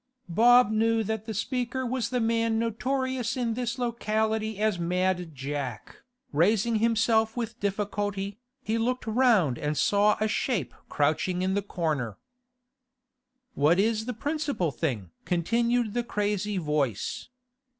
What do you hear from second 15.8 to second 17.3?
the crazy voice.